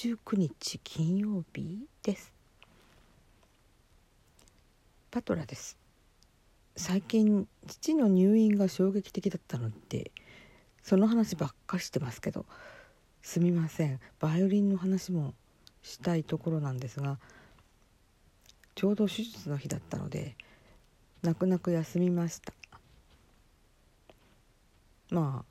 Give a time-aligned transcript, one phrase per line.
[0.00, 2.32] 19日金曜日です。
[5.10, 5.76] パトラです。
[6.74, 10.10] 最近父の入院が衝撃的だったので
[10.82, 12.46] その話ばっかしてますけど
[13.20, 14.00] すみません。
[14.20, 15.34] バイオリンの話も
[15.82, 17.18] したいところなんですが
[18.76, 20.34] ちょうど手術の日だったので
[21.22, 22.54] 泣く泣く休みました。
[25.10, 25.49] まあ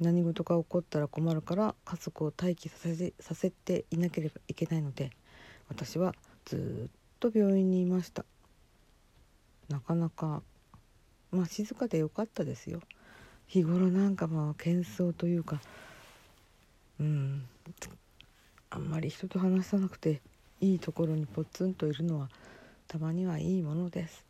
[0.00, 5.10] 何事が起こったら困るから家族を待機させさせていなければいけないので
[5.68, 6.14] 私は
[6.46, 6.90] ずっ
[7.20, 8.24] と病院にいました。
[9.68, 10.42] なかなか
[11.30, 12.80] まあ静かでよかったですよ。
[13.46, 15.60] 日頃なんかまあ喧騒というか
[16.98, 17.46] うん
[18.70, 20.22] あんまり人と話さなくて
[20.60, 22.28] いいところにポツンといるのは
[22.88, 24.29] たまにはいいものです。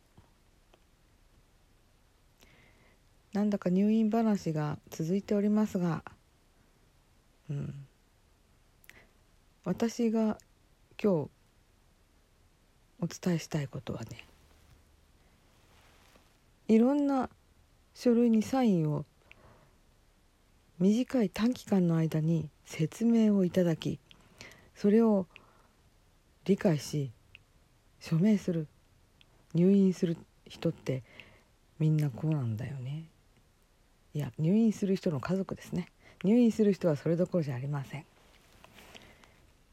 [3.33, 6.03] なんだか入院話が続いておりますが、
[7.49, 7.73] うん、
[9.63, 10.37] 私が
[11.01, 11.29] 今日
[12.99, 14.25] お伝えしたいことはね
[16.67, 17.29] いろんな
[17.93, 19.05] 書類にサインを
[20.79, 23.99] 短い短期間の間に説明をいただき
[24.75, 25.27] それを
[26.45, 27.11] 理解し
[27.99, 28.67] 署名する
[29.53, 31.03] 入院する人って
[31.77, 33.05] みんなこうなんだよね。
[34.13, 35.87] いや入院する人の家族ですね。
[36.23, 38.05] 入院する人はそれどころじゃありません。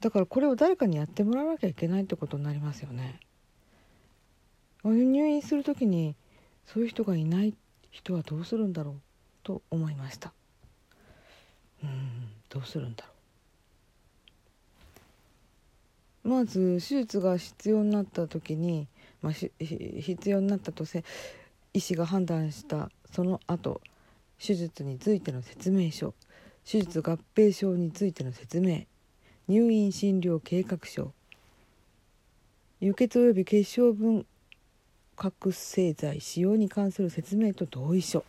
[0.01, 3.19] だからこれを誰かにやってもらわなきゃいけないってことになりますよね。
[4.85, 6.15] 入院する時に
[6.67, 7.55] そういう人がいない
[7.91, 9.01] 人はどうするんだろう
[9.43, 10.33] と思いました。
[11.83, 13.11] うんどうするんだろ
[16.25, 16.29] う。
[16.29, 18.87] まず手術が必要になった時に、
[19.23, 21.03] まあ、必要になったとせ
[21.73, 23.81] 医師が判断したその後
[24.39, 26.15] 手術についての説明書。
[26.65, 28.83] 手術合併症についての説明。
[29.49, 31.13] 入院診療計画書。
[32.81, 34.25] 輸血及び血小分
[35.17, 38.25] 覚醒剤使用に関する説明と同意書。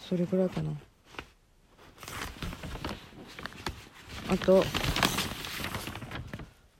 [0.00, 0.72] それぐらいかな。
[4.30, 4.64] あと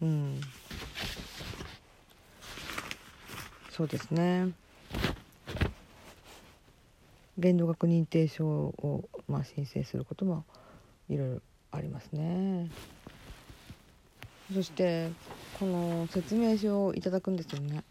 [0.02, 0.40] うん。
[3.70, 4.50] そうですね。
[7.38, 10.44] 限度額認定証を、まあ、申請することも
[11.08, 12.68] いろいろありますね。
[14.52, 15.10] そして
[15.58, 17.84] この説明書をいただくんですよね。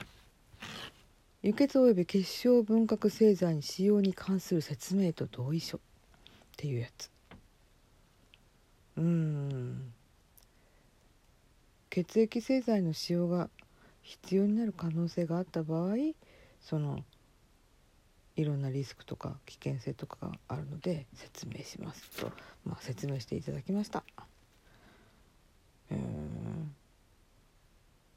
[1.43, 5.79] 輸血及び血小分覚製剤使用に関する説明と同意書っ
[6.57, 7.09] ていうやつ。
[8.97, 9.93] うん
[11.89, 13.49] 血液製剤の使用が
[14.01, 15.95] 必要になる可能性があった場合
[16.59, 17.03] その
[18.37, 22.31] いろんなリスクとか危険性とかがあるので説明しますと、
[22.63, 24.03] まあ、説明していただきました。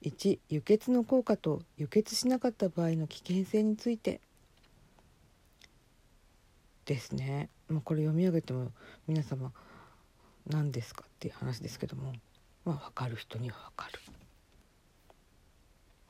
[0.03, 4.21] 1輸血の効果と輸血しなかった場合の危険性について。
[6.87, 8.73] ですね、まあ、これ読み上げても
[9.07, 9.53] 皆様
[10.49, 12.13] 何ですかっていう話ですけども、
[12.65, 14.01] まあ、分かる人には分かる。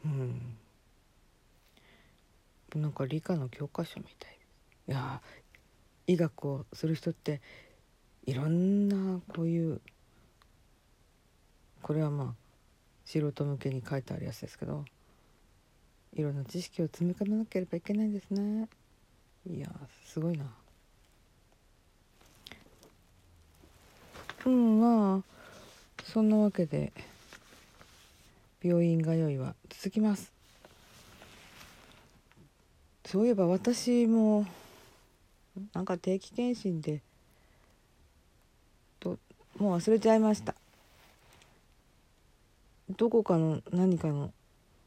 [0.06, 0.56] うん。
[2.78, 4.38] なんか理科の教科書みたい。
[4.88, 5.20] いや
[6.06, 7.41] 医学をする人って
[8.26, 9.81] いろんなこういう
[11.82, 12.34] これはまあ
[13.04, 14.84] 素人向けに書いてあるやつですけど
[16.14, 18.69] いろんな知識を積み重ねなければいけないんですね。
[19.48, 19.70] いや
[20.04, 20.44] すごいな。
[24.47, 25.22] うんまあ
[26.04, 26.92] そんなわけで
[28.62, 30.40] 病院通いは続きます。
[33.10, 34.47] そういえば私も
[35.75, 37.03] なんか定期検診で
[39.00, 39.19] と
[39.59, 40.54] もう忘れちゃいました。
[42.97, 44.33] どこかの何かの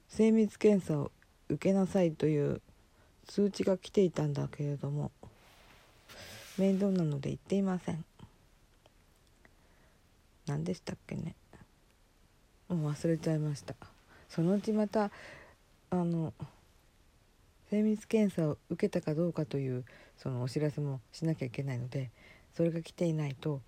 [0.08, 1.12] 精密検査を
[1.50, 2.62] 受けなさいという
[3.28, 5.12] 通知が来ていたんだけれども
[6.58, 8.06] 面倒なので行っていません。
[10.48, 11.36] 何でしたっけね。
[12.70, 13.76] もう忘れちゃいました。
[14.30, 15.12] そのうちまた
[15.90, 16.34] あの
[17.74, 19.84] 精密検査を受けたかどうかという
[20.16, 22.12] そのお知らせもしなきゃいけないので
[22.56, 23.62] それが来ていないと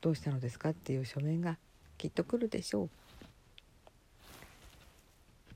[0.00, 1.58] どうしたのですかっていう書面が
[1.98, 2.90] きっと来るでしょう。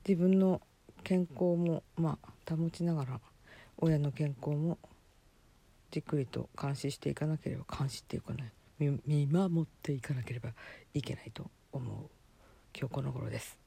[0.07, 0.61] 自分の
[1.05, 3.19] 健康もまあ保ちながら
[3.79, 4.77] 親の健康も
[5.91, 10.51] じっくりと監視していかなければ監視っていうかね見守っていかなければ
[10.93, 12.11] いけないと思う
[12.79, 13.66] 今日この頃です。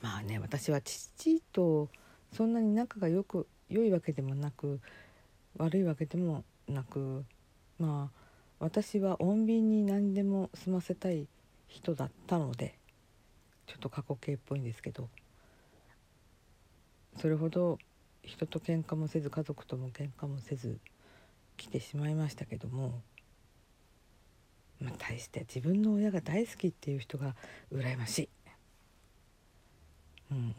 [0.00, 1.88] まあね私は父と
[2.32, 4.80] そんなに仲がよく良いわけでもなく
[5.56, 7.24] 悪いわけでもなく
[7.78, 8.22] まあ
[8.58, 11.26] 私は穏便に何でも済ませたい
[11.68, 12.74] 人だったので
[13.66, 15.08] ちょっと過去形っぽいんですけど
[17.20, 17.78] それほど
[18.22, 20.78] 人と喧嘩もせず家族とも喧嘩もせず
[21.56, 23.00] 来てしまいましたけども、
[24.80, 27.34] まあ、対して自分の親が大好きっていう人が
[27.72, 28.28] 羨ましい。
[30.32, 30.54] うん、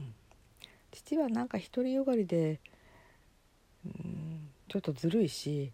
[0.92, 2.60] 父はなんか独りよがりで、
[3.86, 5.72] うん、ちょっとずるいし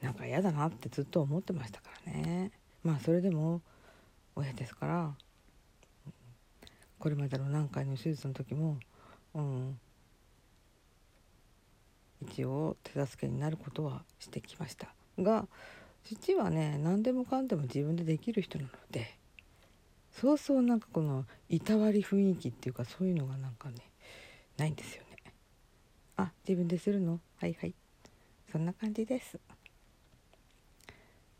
[0.00, 2.52] なんか嫌だなってずっと思ってましたからね。
[2.82, 3.60] まあそれでも
[4.34, 5.14] 親ですから
[6.98, 8.78] これまでの何回の手術の時も、
[9.34, 9.78] うん、
[12.22, 14.88] 一応手助けになることはしてきました
[15.18, 15.46] が
[16.04, 19.18] 父はね何でもかんでも自分でできる人なので
[20.12, 23.76] そうそうなんかこのいたわり雰囲気っていうかそういうのがなんかね
[24.56, 25.32] ないんですよね。
[26.16, 27.20] あ自分でするの？
[27.36, 27.74] はいはい。
[28.52, 29.38] そんな感じです。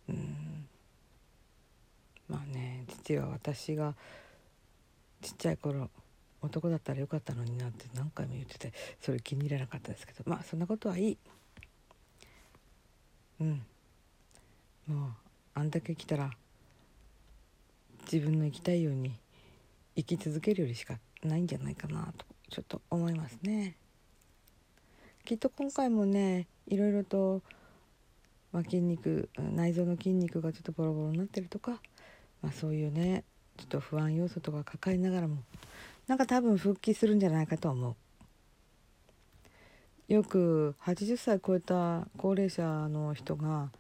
[0.09, 0.69] うん。
[2.29, 3.95] まあね父は私が
[5.21, 5.91] ちっちゃい頃
[6.41, 11.19] 男だったらよかったのになって何回も言っててそれ気に入らなかったですけどまあそんなことはいい。
[13.41, 13.63] うん。
[14.87, 15.11] もう
[15.55, 16.31] あんだけ来たら
[18.13, 19.13] 自分の生きたいように
[19.97, 23.77] 生き続けるよりしかないんじゃないかなとちょっと思いますね。
[25.25, 27.43] きっと今回もねいろいろと、
[28.53, 31.81] まあ、筋肉内臓の筋肉がちょっとボロボロになってるとか、
[32.43, 33.23] まあ、そういうね
[33.57, 35.43] ちょっと不安要素とか抱えながらも
[36.09, 37.95] なんか多分復帰するんじゃないかと思う。
[40.13, 43.71] よく80歳超えた高齢者の人が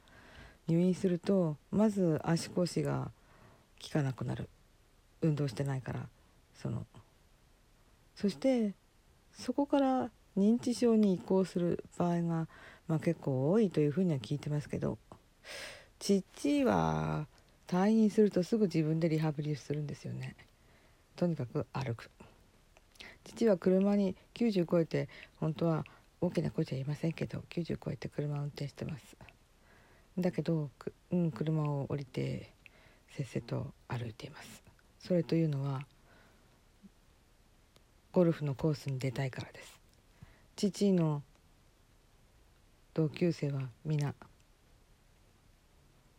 [0.68, 3.10] 入院するとまず足腰が
[3.82, 4.48] 効かなくなる。
[5.22, 6.08] 運動してないから。
[6.54, 6.86] その。
[8.14, 8.74] そして
[9.32, 12.48] そこから認知症に移行する場合が、
[12.86, 14.98] まあ、結構多いというふうには聞いてますけど
[15.98, 17.26] 父は
[17.66, 20.34] 退院するとすぐ自分でリハビリするんですよね。
[21.16, 22.10] とにかく歩く。
[23.24, 25.84] 父は車に90超えて本当は
[26.20, 29.16] 大きな声じゃ言いませんけど90超えて車を運転してます。
[30.18, 30.70] だけど、
[31.12, 32.52] うん、車を降りて
[33.20, 34.62] せっせと歩いています。
[34.98, 35.84] それというのは
[38.12, 39.78] ゴルフのコースに出たいからです。
[40.56, 41.22] 父の
[42.94, 44.14] 同級生は皆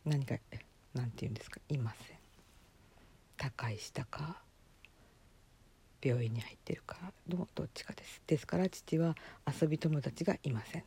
[0.04, 0.36] 何か
[0.94, 2.16] 何て言うんですかいません。
[3.36, 4.40] 高い下か
[6.00, 6.96] 病院に入ってるか
[7.28, 8.22] のどっちかです。
[8.28, 9.16] ですから父は
[9.60, 10.84] 遊び友達がいません。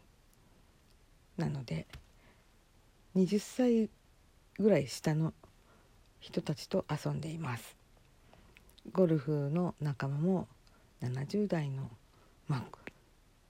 [1.36, 1.88] なので
[3.18, 3.90] 20歳
[4.58, 5.34] ぐらい下の
[6.26, 7.78] 人たちと遊んでいます
[8.92, 10.48] ゴルフの仲間も
[11.04, 11.88] 70代の
[12.48, 12.64] まあ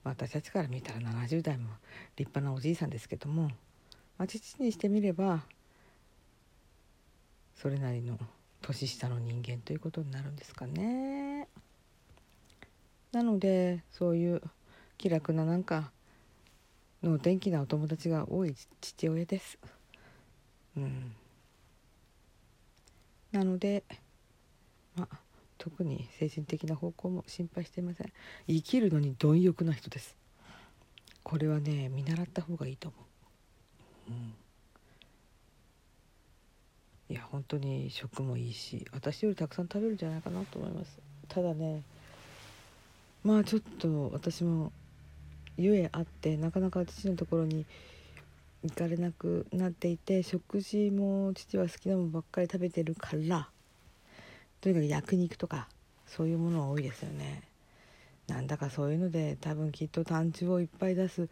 [0.04, 1.70] 私たちから見たら70代も
[2.18, 3.44] 立派なおじいさんですけども、
[4.18, 5.44] まあ、父にしてみれば
[7.56, 8.18] それなりの
[8.62, 11.48] 年下の人間ということになるんですかね。
[13.14, 14.42] なのでそういう
[14.98, 15.92] 気楽ななんか
[17.02, 19.58] の元気なお友達が多い父親です。
[20.76, 21.16] うん、
[23.36, 23.84] なので
[24.96, 25.18] まあ
[25.58, 28.14] 特に精神的な方向も心配していません。
[28.48, 30.16] 生きるのに貪欲な人です。
[31.22, 32.98] これはね見習った方がいいと思
[34.10, 34.34] う、うん。
[37.10, 40.98] いや本当に食もいいし私よりたくさん食べるんじゃないかなと思います。
[41.28, 41.82] ただね
[43.24, 44.72] まあちょっと私も
[45.58, 47.66] ゆえあってなかなか父のところに
[48.66, 53.50] 行かれなくなっていて食事も父は好きなものばっかり食べてるから
[54.62, 55.68] とにかく焼肉とか
[56.08, 57.44] そういうものが多いですよね
[58.28, 61.30] なんだかそういうので多分きっと単中をいっぱい出す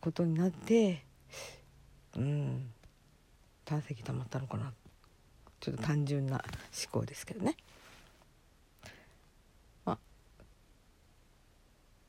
[0.00, 1.04] ことになって
[2.16, 2.70] うん
[3.64, 4.72] 胆石溜まったのかな
[5.60, 7.56] ちょっと単純な思考ですけどね。
[9.84, 9.98] まあ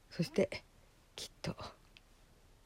[0.09, 0.63] そして
[1.15, 1.55] きっと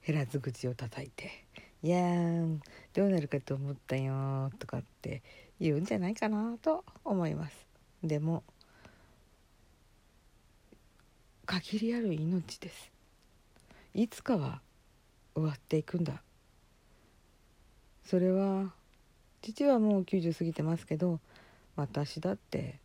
[0.05, 1.45] 減らず口を叩いて
[1.81, 2.59] 「いやー
[2.93, 5.21] どうなるかと思ったよ」とかって
[5.59, 7.67] 言うんじゃないかなと思います。
[8.03, 8.43] でも
[11.45, 12.91] 限りある命です。
[13.93, 14.61] いつかは
[15.35, 16.21] 終わっていくんだ。
[18.05, 18.73] それは
[19.41, 21.19] 父はもう90過ぎてますけど
[21.75, 22.79] 私だって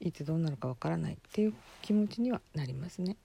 [0.00, 3.16] いつどうなるかわからないっていう気持ちにはなりますね。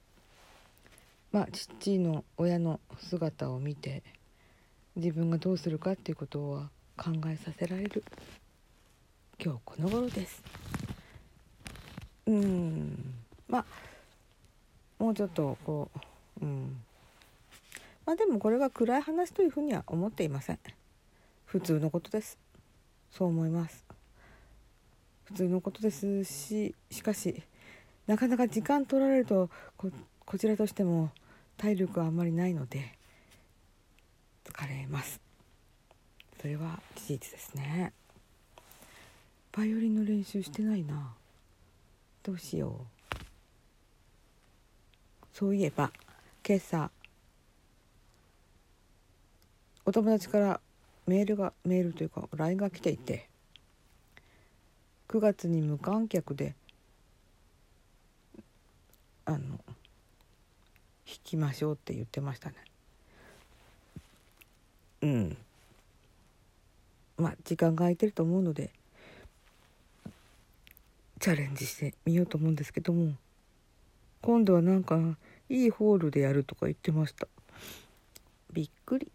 [1.32, 4.02] まあ父の親の姿を見て
[4.96, 8.04] 自分がどうするかっていうことは考えさせられる。
[9.42, 10.42] 今日この頃です。
[12.26, 13.14] うん。
[13.48, 13.64] まあ
[14.98, 15.88] もうちょっとこ
[16.40, 16.76] う、うん、
[18.04, 20.58] まあでもこれが暗い話というふうには思っていません。
[21.46, 22.38] 普通のことです。
[23.10, 23.84] そう思います。
[25.24, 27.40] 普通のことですししかし
[28.08, 29.90] なかなか時間取られるとこ
[30.26, 31.10] こちらとしても
[31.60, 32.96] 体力はあんまりないので
[34.44, 35.20] 疲れます。
[36.40, 37.92] それは事実ですね。
[39.52, 41.12] バイオリンの練習してないな。
[42.22, 43.16] どうしよう。
[45.34, 45.92] そういえば
[46.48, 46.90] 今朝
[49.84, 50.60] お友達から
[51.06, 53.28] メールがメールというか LINE が来ていて
[55.08, 56.54] 9月に無観客で
[59.26, 59.38] あの
[61.10, 62.56] 弾きましょうって言ってましたね。
[65.02, 65.36] うん。
[67.18, 68.70] まあ時間が空いてると思うので
[71.18, 73.12] チャレンジしてみようと思うんですけども
[74.22, 74.98] 今度はなんか
[75.48, 77.26] いいホールでやるとか言ってました。
[78.52, 79.10] びっくり。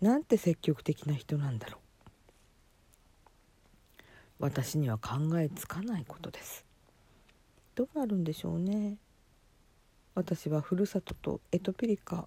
[0.00, 1.80] なんて積極的な人なんだろう。
[4.38, 6.64] 私には考えつかないことです。
[7.74, 8.96] どうなるんでしょうね
[10.16, 12.26] 私はふるさととエトピリカ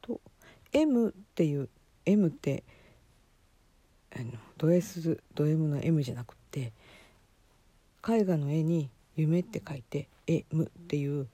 [0.00, 0.20] と
[0.72, 1.68] M っていう
[2.06, 2.62] M って
[4.16, 6.72] あのド S ド M の M じゃなくて
[8.08, 11.26] 絵画の絵に「夢」って書いて「M」っていう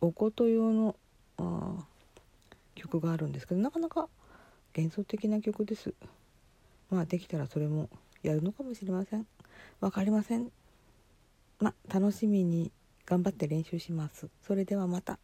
[0.00, 0.96] お琴用の
[1.36, 1.84] あ
[2.74, 4.08] 曲があるんですけどなかなか
[4.74, 5.92] 幻想的な曲です。
[6.90, 7.90] まあできたらそれも
[8.22, 9.26] やるのかもしれません。
[9.80, 10.50] 分かりません。
[11.60, 12.72] まあ楽しみに
[13.04, 14.28] 頑張って練習します。
[14.46, 15.18] それではまた。